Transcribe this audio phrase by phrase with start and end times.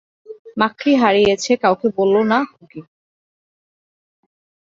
[0.57, 2.81] মাকড়ি হারিয়েছে কাউকে বোলো না খুকী।